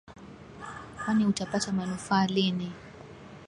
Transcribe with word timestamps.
Kwani 0.97 1.25
utapata 1.25 1.71
manufaa 1.71 2.25
lini 2.25 2.71